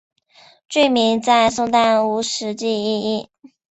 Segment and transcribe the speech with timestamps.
[0.67, 3.29] 郡名在宋代无实际意义。